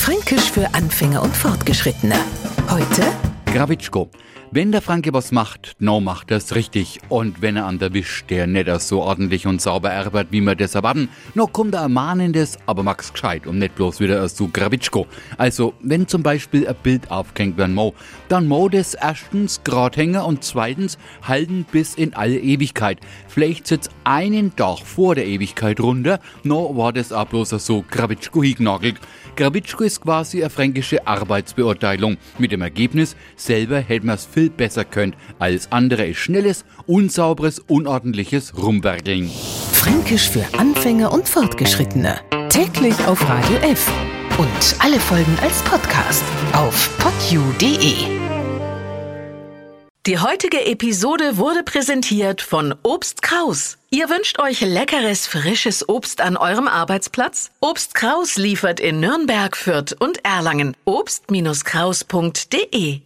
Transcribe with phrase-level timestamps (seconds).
[0.00, 2.14] Fränkisch für Anfänger und Fortgeschrittene.
[2.70, 3.02] Heute
[3.52, 4.10] Grawitschko.
[4.52, 6.98] Wenn der Franke was macht, no macht er's richtig.
[7.08, 10.56] Und wenn er an der Wisch der nicht so ordentlich und sauber arbeitet, wie wir
[10.56, 15.06] das erwarten, no kommt er mahnendes, aber mag's gescheit und nicht bloß wieder so Grawitschko.
[15.38, 17.94] Also, wenn zum Beispiel ein Bild aufgehängt werden mo,
[18.28, 22.98] dann mo das erstens grad hängen und zweitens halten bis in alle Ewigkeit.
[23.28, 28.42] Vielleicht sitzt einen Tag vor der Ewigkeit runter, no war das auch bloß so Grawitschko
[28.42, 28.96] hingenagelt.
[29.36, 32.16] Grawitschko ist quasi eine fränkische Arbeitsbeurteilung.
[32.38, 35.14] Mit dem Ergebnis, selber hätte man es viel besser könnt.
[35.38, 39.30] Alles andere ist schnelles, unsauberes, unordentliches Rumwerkeln.
[39.72, 42.18] Fränkisch für Anfänger und Fortgeschrittene.
[42.48, 43.86] Täglich auf Radio F.
[44.38, 47.94] Und alle Folgen als Podcast auf podu.de.
[50.06, 53.76] Die heutige Episode wurde präsentiert von Obst Kraus.
[53.90, 57.50] Ihr wünscht euch leckeres, frisches Obst an eurem Arbeitsplatz?
[57.60, 60.74] Obst Kraus liefert in Nürnberg, Fürth und Erlangen.
[60.86, 63.02] Obst-Kraus.de